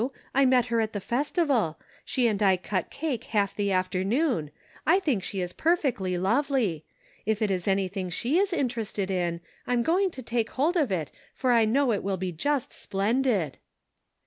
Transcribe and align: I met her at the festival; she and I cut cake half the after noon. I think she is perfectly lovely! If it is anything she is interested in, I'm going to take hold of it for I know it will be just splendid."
I 0.33 0.47
met 0.47 0.65
her 0.73 0.81
at 0.81 0.93
the 0.93 0.99
festival; 0.99 1.77
she 2.03 2.27
and 2.27 2.41
I 2.41 2.57
cut 2.57 2.89
cake 2.89 3.25
half 3.25 3.55
the 3.55 3.71
after 3.71 4.03
noon. 4.03 4.49
I 4.83 4.99
think 4.99 5.23
she 5.23 5.41
is 5.41 5.53
perfectly 5.53 6.17
lovely! 6.17 6.83
If 7.27 7.39
it 7.39 7.51
is 7.51 7.67
anything 7.67 8.09
she 8.09 8.39
is 8.39 8.51
interested 8.51 9.11
in, 9.11 9.41
I'm 9.67 9.83
going 9.83 10.09
to 10.09 10.23
take 10.23 10.49
hold 10.49 10.75
of 10.75 10.91
it 10.91 11.11
for 11.35 11.51
I 11.51 11.65
know 11.65 11.91
it 11.91 12.01
will 12.01 12.17
be 12.17 12.31
just 12.31 12.73
splendid." 12.73 13.59